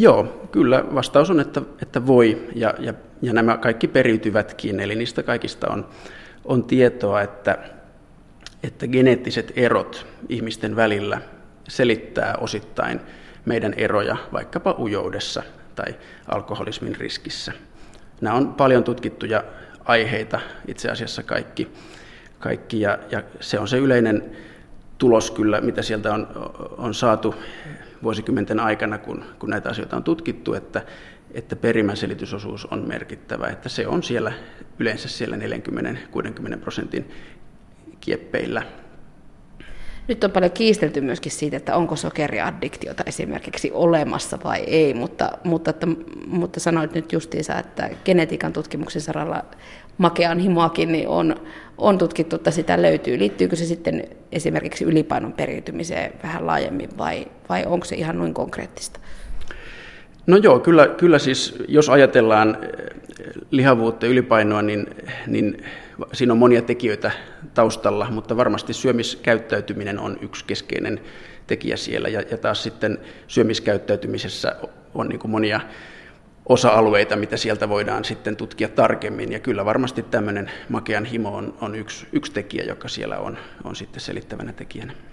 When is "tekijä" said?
71.46-71.76, 82.32-82.64